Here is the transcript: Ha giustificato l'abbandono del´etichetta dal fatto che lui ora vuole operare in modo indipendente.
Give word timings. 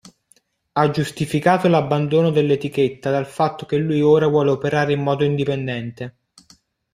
Ha 0.71 0.89
giustificato 0.89 1.67
l'abbandono 1.67 2.31
del´etichetta 2.31 3.11
dal 3.11 3.27
fatto 3.27 3.67
che 3.67 3.77
lui 3.77 4.01
ora 4.01 4.25
vuole 4.25 4.49
operare 4.49 4.93
in 4.93 5.03
modo 5.03 5.23
indipendente. 5.25 6.15